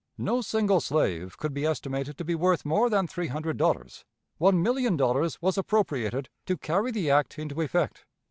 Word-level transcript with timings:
No 0.17 0.41
single 0.41 0.79
slave 0.79 1.37
could 1.37 1.53
be 1.53 1.63
estimated 1.63 2.17
to 2.17 2.25
be 2.25 2.33
worth 2.33 2.65
more 2.65 2.89
than 2.89 3.05
three 3.05 3.27
hundred 3.27 3.57
dollars. 3.57 4.03
One 4.39 4.59
million 4.63 4.97
dollars 4.97 5.39
was 5.43 5.59
appropriated 5.59 6.27
to 6.47 6.57
carry 6.57 6.89
the 6.89 7.11
act 7.11 7.37
into 7.37 7.61
effect. 7.61 8.05